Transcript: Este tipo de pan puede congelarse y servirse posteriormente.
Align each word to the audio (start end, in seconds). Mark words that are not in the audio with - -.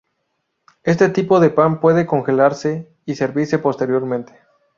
Este 0.81 1.09
tipo 1.09 1.39
de 1.39 1.51
pan 1.51 1.79
puede 1.79 2.07
congelarse 2.07 2.91
y 3.05 3.13
servirse 3.13 3.59
posteriormente. 3.59 4.33